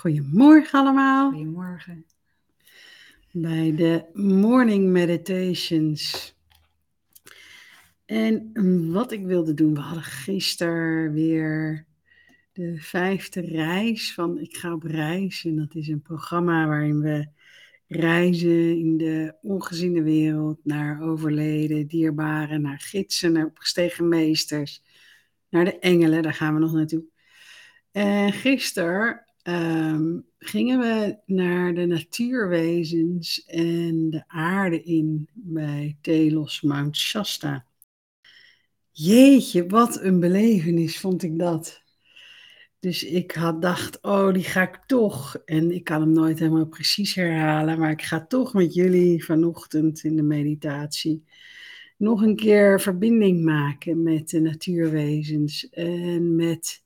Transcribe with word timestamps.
Goedemorgen 0.00 0.78
allemaal 0.78 1.30
Goedemorgen. 1.30 2.06
bij 3.32 3.74
de 3.74 4.04
Morning 4.12 4.88
Meditations. 4.88 6.34
En 8.04 8.52
wat 8.92 9.12
ik 9.12 9.24
wilde 9.24 9.54
doen, 9.54 9.74
we 9.74 9.80
hadden 9.80 10.02
gisteren 10.02 11.12
weer 11.12 11.86
de 12.52 12.76
vijfde 12.78 13.40
reis 13.40 14.14
van 14.14 14.38
Ik 14.38 14.56
ga 14.56 14.72
op 14.72 14.82
reis. 14.82 15.44
En 15.44 15.56
dat 15.56 15.74
is 15.74 15.88
een 15.88 16.02
programma 16.02 16.66
waarin 16.66 17.00
we 17.00 17.28
reizen 17.86 18.78
in 18.78 18.96
de 18.96 19.34
ongeziene 19.42 20.02
wereld 20.02 20.58
naar 20.64 21.02
overleden 21.02 21.86
dierbaren, 21.86 22.62
naar 22.62 22.80
gidsen, 22.80 23.32
naar 23.32 23.46
opgestegen 23.46 24.08
meesters, 24.08 24.82
naar 25.48 25.64
de 25.64 25.78
engelen, 25.78 26.22
daar 26.22 26.34
gaan 26.34 26.54
we 26.54 26.60
nog 26.60 26.72
naartoe. 26.72 27.04
En 27.92 28.32
gisteren 28.32 29.28
ehm, 29.42 30.18
gingen 30.38 30.78
we 30.78 31.18
naar 31.26 31.74
de 31.74 31.86
natuurwezens 31.86 33.44
en 33.44 34.10
de 34.10 34.24
aarde 34.26 34.82
in 34.82 35.28
bij 35.32 35.96
Telos 36.00 36.60
Mount 36.60 36.96
Shasta. 36.96 37.66
Jeetje, 38.90 39.66
wat 39.66 40.00
een 40.00 40.20
belevenis 40.20 40.98
vond 40.98 41.22
ik 41.22 41.38
dat. 41.38 41.82
Dus 42.80 43.04
ik 43.04 43.32
had 43.32 43.62
dacht, 43.62 44.02
oh, 44.02 44.32
die 44.32 44.42
ga 44.42 44.62
ik 44.62 44.80
toch. 44.86 45.36
En 45.44 45.70
ik 45.70 45.84
kan 45.84 46.00
hem 46.00 46.12
nooit 46.12 46.38
helemaal 46.38 46.66
precies 46.66 47.14
herhalen, 47.14 47.78
maar 47.78 47.90
ik 47.90 48.02
ga 48.02 48.26
toch 48.26 48.54
met 48.54 48.74
jullie 48.74 49.24
vanochtend 49.24 50.04
in 50.04 50.16
de 50.16 50.22
meditatie 50.22 51.24
nog 52.00 52.22
een 52.22 52.36
keer 52.36 52.80
verbinding 52.80 53.44
maken 53.44 54.02
met 54.02 54.28
de 54.28 54.40
natuurwezens 54.40 55.68
en 55.70 56.36
met 56.36 56.82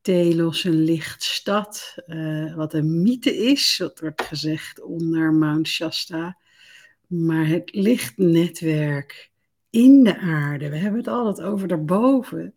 Telos, 0.00 0.64
een 0.64 0.82
lichtstad, 0.82 1.94
uh, 2.06 2.54
wat 2.54 2.74
een 2.74 3.02
mythe 3.02 3.36
is, 3.36 3.78
wat 3.78 4.00
wordt 4.00 4.22
gezegd 4.22 4.82
onder 4.82 5.32
Mount 5.32 5.68
Shasta. 5.68 6.38
Maar 7.06 7.46
het 7.46 7.74
lichtnetwerk 7.74 9.30
in 9.70 10.04
de 10.04 10.18
aarde, 10.18 10.70
we 10.70 10.76
hebben 10.76 11.00
het 11.00 11.08
altijd 11.08 11.46
over 11.46 11.68
daarboven. 11.68 12.54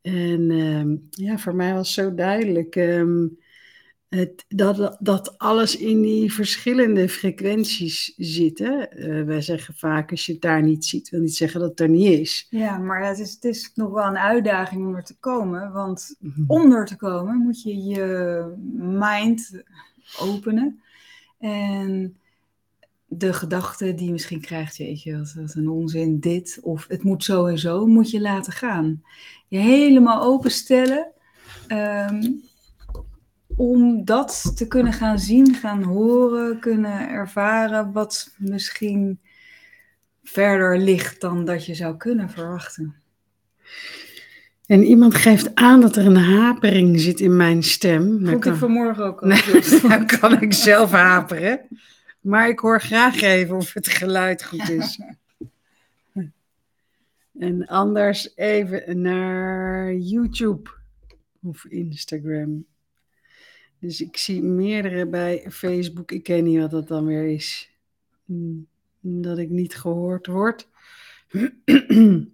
En 0.00 0.50
um, 0.50 1.06
ja, 1.10 1.38
voor 1.38 1.54
mij 1.54 1.74
was 1.74 1.94
zo 1.94 2.14
duidelijk 2.14 2.76
um, 2.76 3.38
het, 4.14 4.44
dat, 4.48 4.96
dat 5.00 5.38
alles 5.38 5.76
in 5.76 6.02
die 6.02 6.32
verschillende 6.32 7.08
frequenties 7.08 8.14
zit. 8.16 8.60
Uh, 8.60 9.24
wij 9.24 9.40
zeggen 9.40 9.74
vaak, 9.74 10.10
als 10.10 10.26
je 10.26 10.32
het 10.32 10.40
daar 10.40 10.62
niet 10.62 10.84
ziet, 10.84 11.10
wil 11.10 11.20
niet 11.20 11.36
zeggen 11.36 11.60
dat 11.60 11.70
het 11.70 11.80
er 11.80 11.88
niet 11.88 12.20
is. 12.20 12.46
Ja, 12.50 12.78
maar 12.78 13.08
het 13.08 13.18
is, 13.18 13.32
het 13.32 13.44
is 13.44 13.70
nog 13.74 13.90
wel 13.90 14.06
een 14.06 14.18
uitdaging 14.18 14.86
om 14.86 14.94
er 14.94 15.04
te 15.04 15.18
komen. 15.18 15.72
Want 15.72 16.16
mm-hmm. 16.18 16.44
om 16.46 16.72
er 16.72 16.86
te 16.86 16.96
komen 16.96 17.36
moet 17.36 17.62
je 17.62 17.76
je 17.76 18.44
mind 18.76 19.62
openen. 20.18 20.82
En 21.38 22.16
de 23.06 23.32
gedachte 23.32 23.94
die 23.94 24.06
je 24.06 24.12
misschien 24.12 24.40
krijgt, 24.40 24.76
weet 24.76 25.02
je, 25.02 25.18
wat, 25.18 25.32
wat 25.32 25.54
een 25.54 25.68
onzin, 25.68 26.20
dit, 26.20 26.58
of 26.62 26.84
het 26.88 27.02
moet 27.02 27.24
zo 27.24 27.46
en 27.46 27.58
zo, 27.58 27.86
moet 27.86 28.10
je 28.10 28.20
laten 28.20 28.52
gaan. 28.52 29.02
Je 29.48 29.58
helemaal 29.58 30.22
openstellen 30.22 31.06
um, 31.68 32.42
om 33.56 34.04
dat 34.04 34.52
te 34.56 34.68
kunnen 34.68 34.92
gaan 34.92 35.18
zien, 35.18 35.54
gaan 35.54 35.82
horen, 35.82 36.60
kunnen 36.60 37.08
ervaren, 37.08 37.92
wat 37.92 38.34
misschien 38.38 39.20
verder 40.22 40.78
ligt 40.78 41.20
dan 41.20 41.44
dat 41.44 41.66
je 41.66 41.74
zou 41.74 41.96
kunnen 41.96 42.30
verwachten. 42.30 42.94
En 44.66 44.84
iemand 44.84 45.14
geeft 45.14 45.54
aan 45.54 45.80
dat 45.80 45.96
er 45.96 46.06
een 46.06 46.16
hapering 46.16 47.00
zit 47.00 47.20
in 47.20 47.36
mijn 47.36 47.62
stem. 47.62 48.26
Vond 48.26 48.44
ik 48.44 48.54
vanmorgen 48.54 49.04
ook 49.04 49.22
al. 49.22 49.28
Nee, 49.28 49.80
dan 49.88 50.06
kan 50.06 50.40
ik 50.40 50.52
zelf 50.52 50.90
haperen. 50.90 51.60
Maar 52.20 52.48
ik 52.48 52.58
hoor 52.58 52.80
graag 52.80 53.20
even 53.20 53.56
of 53.56 53.72
het 53.72 53.88
geluid 53.88 54.44
goed 54.44 54.68
is. 54.68 55.00
en 57.38 57.66
anders 57.66 58.36
even 58.36 59.00
naar 59.00 59.94
YouTube 59.94 60.70
of 61.42 61.64
Instagram. 61.64 62.64
Dus 63.82 64.00
ik 64.00 64.16
zie 64.16 64.42
meerdere 64.42 65.06
bij 65.06 65.46
Facebook. 65.50 66.12
Ik 66.12 66.26
weet 66.26 66.44
niet 66.44 66.58
wat 66.58 66.70
dat 66.70 66.88
dan 66.88 67.06
weer 67.06 67.24
is. 67.24 67.70
Hmm, 68.24 68.66
dat 69.00 69.38
ik 69.38 69.50
niet 69.50 69.74
gehoord 69.74 70.26
word. 70.26 70.68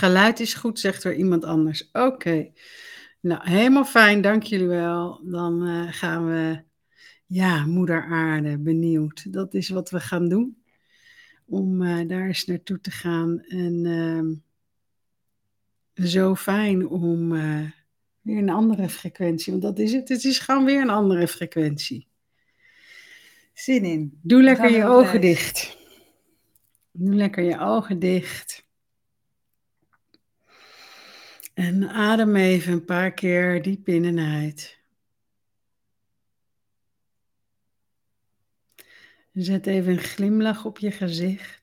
Geluid 0.00 0.40
is 0.40 0.54
goed, 0.54 0.78
zegt 0.78 1.04
er 1.04 1.14
iemand 1.14 1.44
anders. 1.44 1.90
Oké. 1.92 2.50
Nou, 3.20 3.50
helemaal 3.50 3.84
fijn. 3.84 4.20
Dank 4.20 4.42
jullie 4.42 4.66
wel. 4.66 5.20
Dan 5.24 5.66
uh, 5.66 5.92
gaan 5.92 6.26
we 6.26 6.62
ja, 7.26 7.66
moeder 7.66 8.04
aarde, 8.04 8.58
benieuwd. 8.58 9.32
Dat 9.32 9.54
is 9.54 9.68
wat 9.68 9.90
we 9.90 10.00
gaan 10.00 10.28
doen. 10.28 10.62
Om 11.46 11.82
uh, 11.82 12.08
daar 12.08 12.26
eens 12.26 12.44
naartoe 12.44 12.80
te 12.80 12.90
gaan. 12.90 13.40
En 13.40 13.84
uh, 13.84 14.36
zo 16.06 16.34
fijn 16.34 16.88
om 16.88 17.32
uh, 17.32 17.70
weer 18.28 18.38
een 18.38 18.50
andere 18.50 18.88
frequentie. 18.88 19.52
Want 19.52 19.64
dat 19.64 19.78
is 19.78 19.92
het. 19.92 20.08
Het 20.08 20.24
is 20.24 20.38
gewoon 20.38 20.64
weer 20.64 20.80
een 20.80 20.90
andere 20.90 21.28
frequentie. 21.28 22.08
Zin 23.52 23.84
in. 23.84 24.18
Doe 24.22 24.42
lekker 24.42 24.70
je 24.70 24.84
ogen 24.84 25.20
dicht. 25.20 25.78
Doe 26.92 27.14
lekker 27.14 27.44
je 27.44 27.58
ogen 27.58 27.98
dicht. 27.98 28.66
En 31.54 31.88
adem 31.88 32.36
even 32.36 32.72
een 32.72 32.84
paar 32.84 33.12
keer 33.12 33.62
diep 33.62 33.88
in 33.88 34.04
en 34.04 34.18
uit. 34.18 34.78
Zet 39.32 39.66
even 39.66 39.92
een 39.92 39.98
glimlach 39.98 40.64
op 40.64 40.78
je 40.78 40.90
gezicht. 40.90 41.57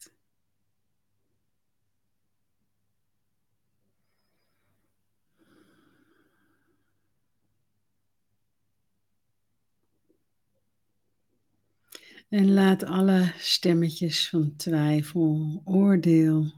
En 12.35 12.53
laat 12.53 12.83
alle 12.83 13.33
stemmetjes 13.37 14.29
van 14.29 14.55
twijfel, 14.55 15.61
oordeel 15.65 16.53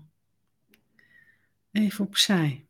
even 1.71 2.05
opzij. 2.05 2.67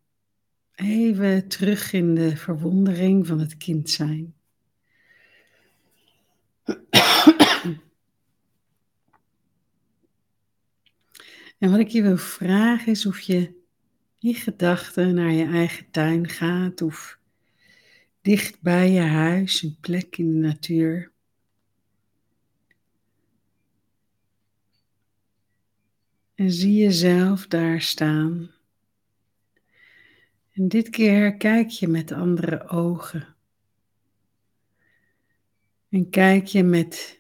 Even 0.75 1.47
terug 1.47 1.93
in 1.93 2.15
de 2.15 2.37
verwondering 2.37 3.27
van 3.27 3.39
het 3.39 3.57
kind 3.57 3.89
zijn. 3.89 4.35
En 11.57 11.71
wat 11.71 11.79
ik 11.79 11.87
je 11.87 12.01
wil 12.01 12.17
vragen 12.17 12.91
is 12.91 13.05
of 13.05 13.19
je 13.19 13.61
in 14.19 14.35
gedachten 14.35 15.13
naar 15.13 15.31
je 15.31 15.45
eigen 15.45 15.91
tuin 15.91 16.29
gaat 16.29 16.81
of 16.81 17.19
dicht 18.21 18.61
bij 18.61 18.91
je 18.91 19.01
huis, 19.01 19.61
een 19.63 19.77
plek 19.79 20.17
in 20.17 20.31
de 20.31 20.47
natuur. 20.47 21.15
En 26.37 26.51
zie 26.51 26.75
jezelf 26.75 27.47
daar 27.47 27.81
staan. 27.81 28.51
En 30.51 30.67
dit 30.67 30.89
keer 30.89 31.37
kijk 31.37 31.69
je 31.69 31.87
met 31.87 32.11
andere 32.11 32.67
ogen. 32.67 33.35
En 35.89 36.09
kijk 36.09 36.45
je 36.45 36.63
met 36.63 37.19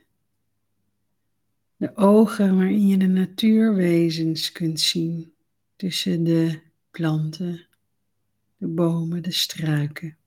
de 1.77 1.95
ogen 1.95 2.55
waarin 2.55 2.87
je 2.87 2.97
de 2.97 3.07
natuurwezens 3.07 4.51
kunt 4.51 4.79
zien 4.79 5.33
tussen 5.75 6.23
de 6.23 6.59
planten, 6.91 7.67
de 8.57 8.67
bomen, 8.67 9.23
de 9.23 9.31
struiken. 9.31 10.17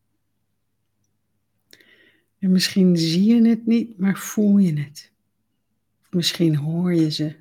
En 2.38 2.53
misschien 2.53 2.97
zie 2.97 3.25
je 3.25 3.49
het 3.49 3.67
niet, 3.67 3.99
maar 3.99 4.19
voel 4.19 4.59
je 4.59 4.81
het. 4.81 5.12
Misschien 6.11 6.56
hoor 6.56 6.94
je 6.94 7.11
ze. 7.11 7.39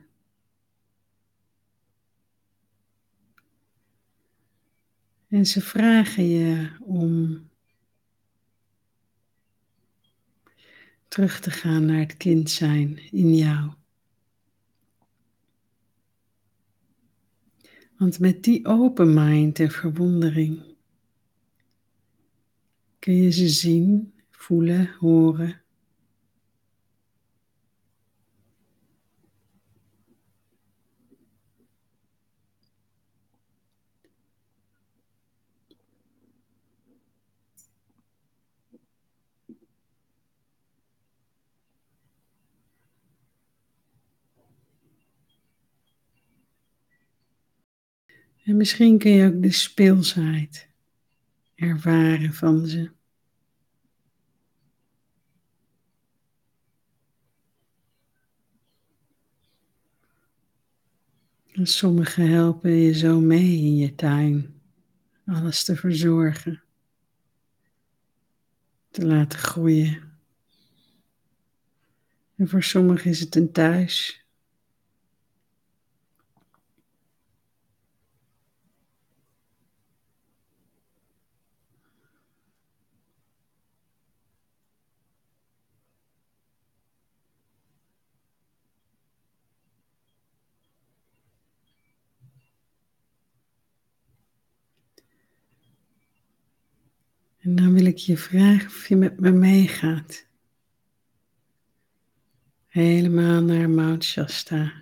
En 5.29 5.45
ze 5.45 5.61
vragen 5.61 6.27
je 6.27 6.69
om 6.79 7.49
terug 11.07 11.39
te 11.39 11.51
gaan 11.51 11.85
naar 11.85 11.99
het 11.99 12.17
kind 12.17 12.49
zijn 12.49 13.11
in 13.11 13.35
jou. 13.35 13.73
Want 17.97 18.19
met 18.19 18.43
die 18.43 18.65
open 18.65 19.13
mind 19.13 19.59
en 19.59 19.71
verwondering 19.71 20.63
kun 22.99 23.13
je 23.13 23.31
ze 23.31 23.49
zien, 23.49 24.13
voelen, 24.31 24.95
horen. 24.99 25.61
En 48.43 48.57
misschien 48.57 48.97
kun 48.97 49.11
je 49.11 49.27
ook 49.27 49.41
de 49.41 49.51
speelsheid 49.51 50.67
ervaren 51.55 52.33
van 52.33 52.67
ze. 52.67 52.91
En 61.51 61.67
sommigen 61.67 62.29
helpen 62.29 62.71
je 62.71 62.93
zo 62.93 63.19
mee 63.19 63.57
in 63.57 63.75
je 63.75 63.95
tuin, 63.95 64.61
alles 65.25 65.63
te 65.63 65.75
verzorgen, 65.75 66.63
te 68.89 69.05
laten 69.05 69.39
groeien. 69.39 70.19
En 72.35 72.47
voor 72.47 72.63
sommigen 72.63 73.09
is 73.09 73.19
het 73.19 73.35
een 73.35 73.51
thuis. 73.51 74.25
En 97.49 97.55
dan 97.55 97.73
wil 97.73 97.85
ik 97.85 97.97
je 97.97 98.17
vragen 98.17 98.67
of 98.67 98.87
je 98.87 98.95
met 98.95 99.19
me 99.19 99.31
meegaat. 99.31 100.27
Helemaal 102.67 103.41
naar 103.41 103.69
Mount 103.69 104.03
Shasta. 104.03 104.73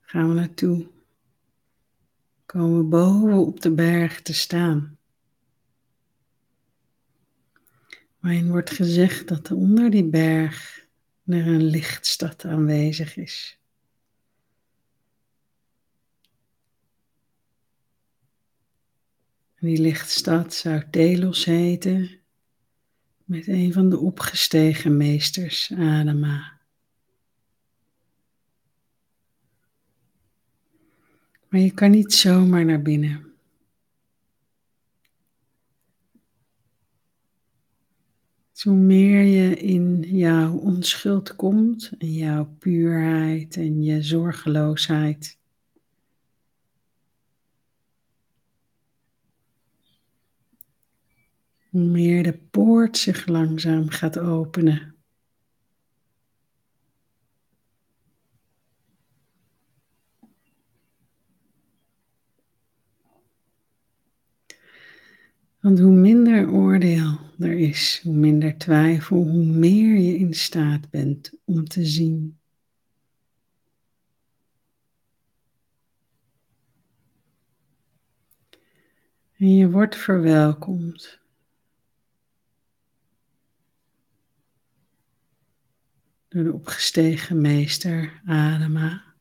Gaan 0.00 0.28
we 0.28 0.34
naartoe. 0.34 0.90
Komen 2.46 2.78
we 2.78 2.84
boven 2.84 3.32
op 3.32 3.60
de 3.60 3.74
berg 3.74 4.22
te 4.22 4.34
staan. 4.34 4.98
Waarin 8.18 8.50
wordt 8.50 8.70
gezegd 8.70 9.28
dat 9.28 9.50
onder 9.50 9.90
die 9.90 10.08
berg 10.08 10.86
er 11.26 11.46
een 11.46 11.64
lichtstad 11.64 12.44
aanwezig 12.44 13.16
is. 13.16 13.57
Die 19.60 19.80
lichtstad 19.80 20.54
zou 20.54 20.82
Telos 20.90 21.44
heten, 21.44 22.10
met 23.24 23.46
een 23.46 23.72
van 23.72 23.90
de 23.90 23.98
opgestegen 23.98 24.96
meesters, 24.96 25.72
Adama. 25.72 26.58
Maar 31.48 31.60
je 31.60 31.70
kan 31.70 31.90
niet 31.90 32.12
zomaar 32.12 32.64
naar 32.64 32.82
binnen. 32.82 33.32
Zo 38.52 38.72
meer 38.74 39.22
je 39.22 39.56
in 39.56 40.00
jouw 40.00 40.56
onschuld 40.56 41.36
komt 41.36 41.92
en 41.98 42.12
jouw 42.12 42.44
puurheid 42.58 43.56
en 43.56 43.82
je 43.82 44.02
zorgeloosheid, 44.02 45.38
meer 51.78 52.22
de 52.22 52.38
poort 52.50 52.96
zich 52.96 53.26
langzaam 53.26 53.88
gaat 53.88 54.18
openen. 54.18 54.96
Want 65.60 65.78
hoe 65.80 65.92
minder 65.92 66.50
oordeel 66.50 67.18
er 67.38 67.58
is, 67.58 68.00
hoe 68.02 68.14
minder 68.14 68.58
twijfel, 68.58 69.16
hoe 69.16 69.44
meer 69.44 69.96
je 69.96 70.18
in 70.18 70.34
staat 70.34 70.90
bent 70.90 71.32
om 71.44 71.64
te 71.64 71.84
zien. 71.84 72.38
En 79.36 79.54
je 79.54 79.70
wordt 79.70 79.96
verwelkomd 79.96 81.20
door 86.28 86.44
de 86.44 86.52
opgestegen 86.52 87.40
meester 87.40 88.20
Adema 88.26 89.14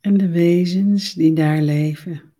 en 0.00 0.16
de 0.16 0.28
wezens 0.28 1.12
die 1.12 1.32
daar 1.32 1.62
leven. 1.62 2.32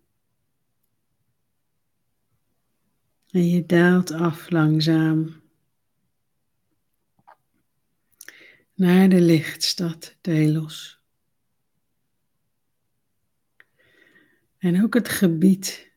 En 3.29 3.49
je 3.49 3.65
daalt 3.65 4.11
af 4.11 4.49
langzaam 4.49 5.41
naar 8.73 9.09
de 9.09 9.21
lichtstad 9.21 10.15
Delos. 10.21 10.99
En 14.57 14.83
ook 14.83 14.93
het 14.93 15.09
gebied, 15.09 15.91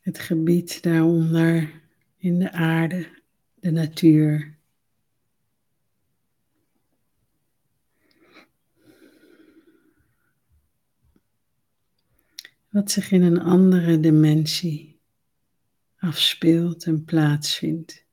het 0.00 0.18
gebied 0.18 0.82
daaronder 0.82 1.83
in 2.24 2.38
de 2.38 2.52
aarde, 2.52 3.08
de 3.54 3.70
natuur. 3.70 4.58
Wat 12.68 12.90
zich 12.90 13.10
in 13.10 13.22
een 13.22 13.40
andere 13.40 14.00
dimensie 14.00 15.00
afspeelt 15.96 16.84
en 16.84 17.04
plaatsvindt. 17.04 18.04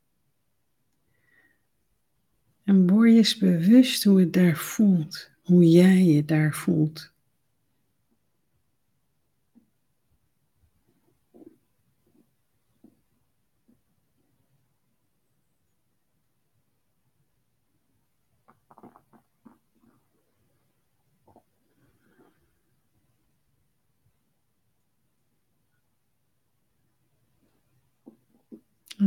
En 2.64 2.88
word 2.88 3.10
je 3.10 3.18
eens 3.18 3.38
bewust 3.38 4.04
hoe 4.04 4.20
het 4.20 4.34
daar 4.34 4.58
voelt, 4.58 5.32
hoe 5.42 5.70
jij 5.70 6.04
je 6.04 6.26
daar 6.26 6.54
voelt. 6.54 7.11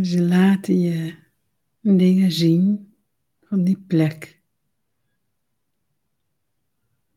Ze 0.05 0.23
laten 0.23 0.81
je 0.81 1.15
dingen 1.81 2.33
zien 2.33 2.95
van 3.41 3.65
die 3.65 3.77
plek. 3.87 4.41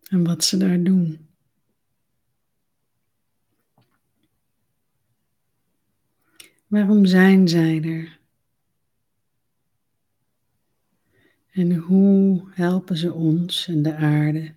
En 0.03 0.23
wat 0.23 0.43
ze 0.43 0.57
daar 0.57 0.83
doen. 0.83 1.27
Waarom 6.67 7.05
zijn 7.05 7.47
zij 7.47 7.83
er? 7.83 8.19
En 11.51 11.75
hoe 11.75 12.49
helpen 12.51 12.97
ze 12.97 13.13
ons 13.13 13.67
en 13.67 13.81
de 13.81 13.95
aarde? 13.95 14.56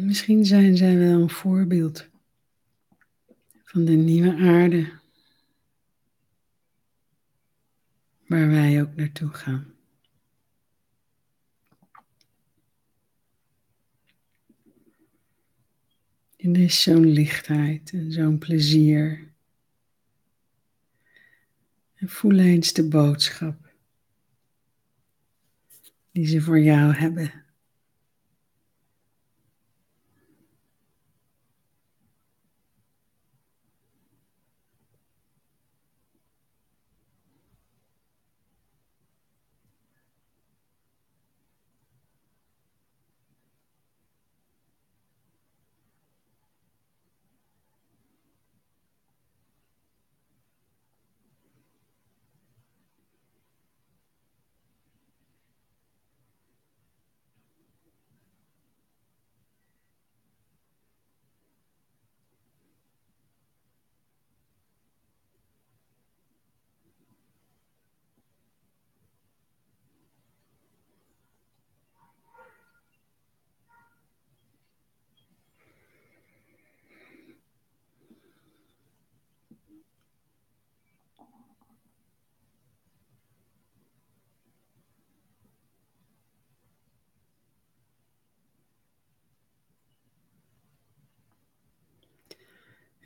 Misschien 0.00 0.44
zijn 0.44 0.76
zij 0.76 0.98
wel 0.98 1.20
een 1.20 1.30
voorbeeld 1.30 2.08
van 3.64 3.84
de 3.84 3.92
nieuwe 3.92 4.36
aarde 4.36 4.92
waar 8.26 8.48
wij 8.48 8.82
ook 8.82 8.94
naartoe 8.94 9.28
gaan. 9.28 9.74
En 16.36 16.54
er 16.54 16.62
is 16.62 16.82
zo'n 16.82 17.06
lichtheid 17.06 17.92
en 17.92 18.12
zo'n 18.12 18.38
plezier. 18.38 19.32
En 21.94 22.08
voel 22.08 22.38
eens 22.38 22.72
de 22.72 22.88
boodschap 22.88 23.72
die 26.12 26.26
ze 26.26 26.40
voor 26.40 26.60
jou 26.60 26.94
hebben. 26.94 27.49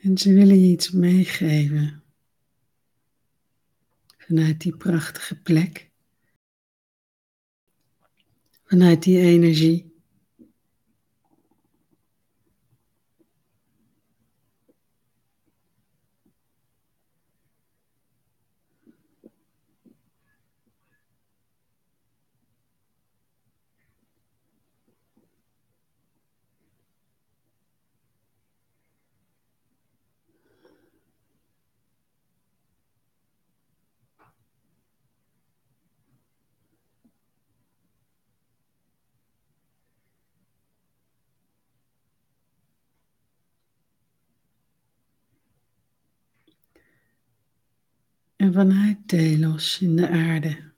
En 0.04 0.18
ze 0.18 0.32
willen 0.32 0.61
je 0.61 0.66
iets 0.66 0.90
meegeven 0.90 2.02
vanuit 4.16 4.61
die 4.61 4.76
prachtige 4.76 5.40
plek, 5.40 5.90
vanuit 8.64 9.02
die 9.02 9.18
energie. 9.18 9.93
En 48.44 48.52
vanuit 48.52 49.08
Telos 49.08 49.80
in 49.80 49.96
de 49.96 50.08
aarde 50.08 50.72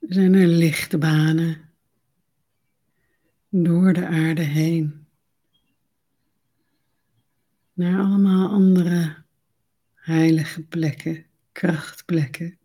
zijn 0.00 0.34
er 0.34 0.46
lichte 0.46 0.98
banen 0.98 1.70
door 3.48 3.92
de 3.92 4.06
aarde 4.06 4.42
heen 4.42 5.06
naar 7.72 8.00
allemaal 8.00 8.48
andere 8.48 9.24
heilige 9.94 10.62
plekken, 10.62 11.26
krachtplekken. 11.52 12.58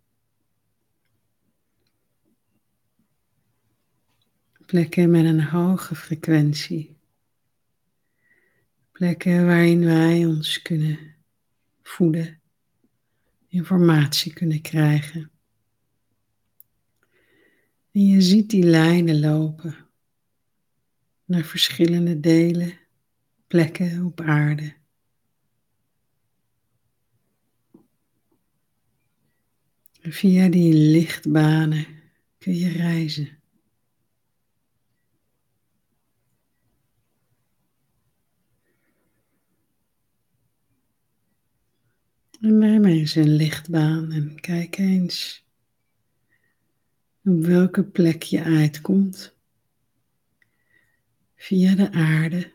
Plekken 4.65 5.11
met 5.11 5.25
een 5.25 5.43
hoge 5.43 5.95
frequentie. 5.95 6.97
Plekken 8.91 9.45
waarin 9.45 9.85
wij 9.85 10.25
ons 10.25 10.61
kunnen 10.61 11.15
voeden, 11.87 12.41
informatie 13.47 14.33
kunnen 14.33 14.61
krijgen. 14.61 15.31
En 17.91 18.05
je 18.05 18.21
ziet 18.21 18.49
die 18.49 18.63
lijnen 18.63 19.19
lopen 19.19 19.75
naar 21.25 21.43
verschillende 21.43 22.19
delen, 22.19 22.79
plekken 23.47 24.05
op 24.05 24.21
aarde. 24.21 24.75
Via 30.01 30.49
die 30.49 30.73
lichtbanen 30.73 31.85
kun 32.37 32.55
je 32.55 32.69
reizen. 32.69 33.36
En 42.41 42.57
neem 42.57 42.85
eens 42.85 43.15
een 43.15 43.35
lichtbaan 43.35 44.11
en 44.11 44.39
kijk 44.39 44.77
eens 44.77 45.45
op 47.23 47.45
welke 47.45 47.83
plek 47.83 48.23
je 48.23 48.43
uitkomt 48.43 49.35
via 51.35 51.75
de 51.75 51.91
aarde. 51.91 52.51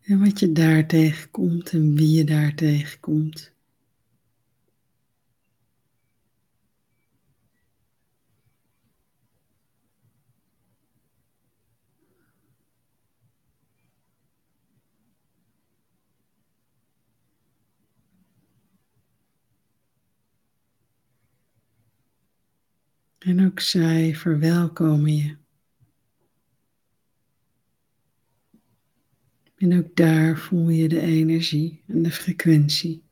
En 0.00 0.20
wat 0.20 0.38
je 0.38 0.52
daar 0.52 0.86
tegenkomt 0.86 1.70
en 1.70 1.94
wie 1.94 2.16
je 2.16 2.24
daar 2.24 2.54
tegenkomt. 2.54 3.52
En 23.20 23.46
ook 23.46 23.60
zij 23.60 24.14
verwelkomen 24.14 25.16
je. 25.16 25.36
En 29.56 29.78
ook 29.78 29.96
daar 29.96 30.38
voel 30.38 30.68
je 30.68 30.88
de 30.88 31.00
energie 31.00 31.82
en 31.86 32.02
de 32.02 32.10
frequentie. 32.10 33.02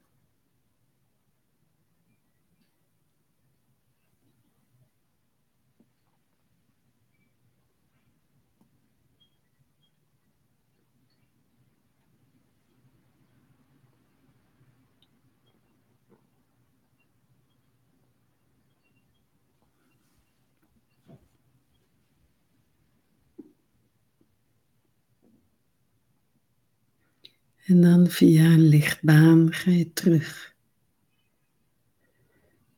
En 27.68 27.80
dan 27.80 28.06
via 28.06 28.44
een 28.44 28.68
lichtbaan 28.68 29.52
ga 29.52 29.70
je 29.70 29.92
terug 29.92 30.54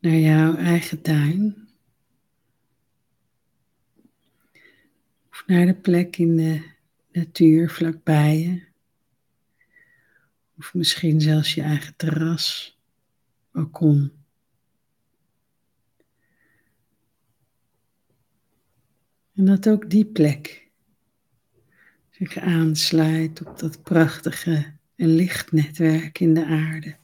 naar 0.01 0.17
jouw 0.17 0.57
eigen 0.57 1.03
tuin. 1.03 1.69
Of 5.31 5.45
naar 5.47 5.67
de 5.67 5.75
plek 5.75 6.17
in 6.17 6.37
de 6.37 6.71
natuur 7.13 7.71
vlakbij 7.71 8.39
je. 8.39 8.63
Of 10.59 10.75
misschien 10.75 11.21
zelfs 11.21 11.55
je 11.55 11.63
eigen 11.63 11.97
terras, 11.97 12.79
balkon. 13.53 14.13
En 19.35 19.45
dat 19.45 19.69
ook 19.69 19.91
die 19.91 20.07
plek 20.07 20.71
zich 22.11 22.39
aansluit 22.39 23.47
op 23.47 23.59
dat 23.59 23.83
prachtige 23.83 24.79
een 25.01 25.15
lichtnetwerk 25.15 26.21
in 26.21 26.35
de 26.35 26.45
aarde. 26.45 26.97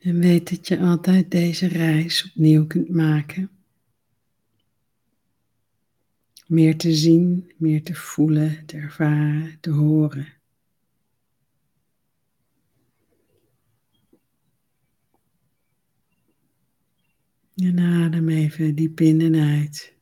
En 0.00 0.18
weet 0.18 0.50
dat 0.50 0.68
je 0.68 0.78
altijd 0.78 1.30
deze 1.30 1.66
reis 1.66 2.24
opnieuw 2.24 2.66
kunt 2.66 2.88
maken. 2.88 3.50
Meer 6.46 6.76
te 6.76 6.94
zien, 6.94 7.52
meer 7.56 7.82
te 7.82 7.94
voelen, 7.94 8.66
te 8.66 8.76
ervaren, 8.76 9.60
te 9.60 9.70
horen. 9.70 10.35
En 17.56 17.78
adem 17.78 18.28
even 18.28 18.74
diep 18.74 19.00
in 19.00 19.20
en 19.20 19.34
uit. 19.34 19.94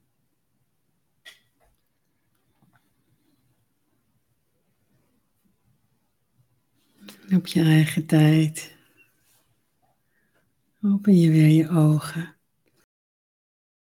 Op 7.35 7.47
je 7.47 7.63
eigen 7.63 8.07
tijd 8.07 8.77
open 10.83 11.17
je 11.19 11.31
weer 11.31 11.49
je 11.49 11.69
ogen. 11.69 12.34